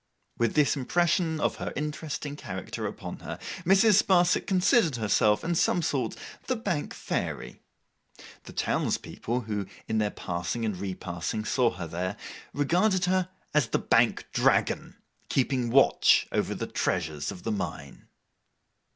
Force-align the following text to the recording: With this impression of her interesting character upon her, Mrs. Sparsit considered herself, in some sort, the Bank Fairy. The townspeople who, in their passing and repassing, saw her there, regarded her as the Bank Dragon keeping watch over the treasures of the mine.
With 0.35 0.55
this 0.55 0.75
impression 0.75 1.39
of 1.39 1.57
her 1.57 1.71
interesting 1.75 2.35
character 2.35 2.87
upon 2.87 3.19
her, 3.19 3.37
Mrs. 3.65 4.01
Sparsit 4.01 4.47
considered 4.47 4.95
herself, 4.95 5.43
in 5.43 5.53
some 5.53 5.83
sort, 5.83 6.15
the 6.47 6.55
Bank 6.55 6.95
Fairy. 6.95 7.61
The 8.45 8.51
townspeople 8.53 9.41
who, 9.41 9.67
in 9.87 9.99
their 9.99 10.09
passing 10.09 10.65
and 10.65 10.75
repassing, 10.75 11.45
saw 11.45 11.69
her 11.75 11.85
there, 11.85 12.17
regarded 12.51 13.05
her 13.05 13.29
as 13.53 13.67
the 13.67 13.77
Bank 13.77 14.25
Dragon 14.33 14.95
keeping 15.29 15.69
watch 15.69 16.25
over 16.31 16.55
the 16.55 16.65
treasures 16.65 17.31
of 17.31 17.43
the 17.43 17.51
mine. 17.51 18.07